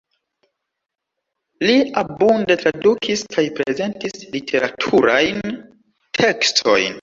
Li 1.67 1.75
abunde 2.03 2.57
tradukis 2.61 3.25
kaj 3.35 3.45
prezentis 3.59 4.17
literaturajn 4.37 5.55
tekstojn. 6.23 6.89